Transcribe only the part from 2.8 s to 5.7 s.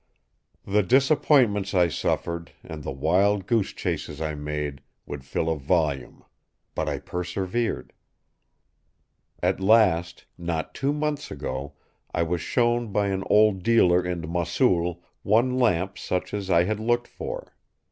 the wild goose chases I made, would fill a